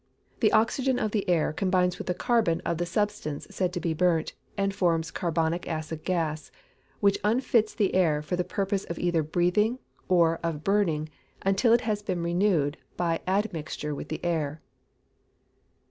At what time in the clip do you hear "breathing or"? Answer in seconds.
9.21-10.39